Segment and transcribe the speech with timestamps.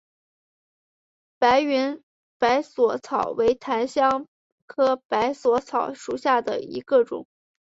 [1.37, 2.03] 白云
[2.39, 4.27] 百蕊草为檀香
[4.65, 7.27] 科百蕊草属下的一个种。